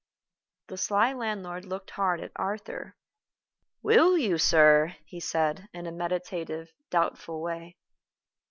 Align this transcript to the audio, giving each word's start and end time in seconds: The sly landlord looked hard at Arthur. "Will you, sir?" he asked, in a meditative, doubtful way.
The 0.69 0.77
sly 0.79 1.13
landlord 1.13 1.63
looked 1.63 1.91
hard 1.91 2.21
at 2.21 2.31
Arthur. 2.35 2.95
"Will 3.83 4.17
you, 4.17 4.39
sir?" 4.39 4.95
he 5.05 5.17
asked, 5.19 5.61
in 5.75 5.85
a 5.85 5.91
meditative, 5.91 6.71
doubtful 6.89 7.39
way. 7.39 7.77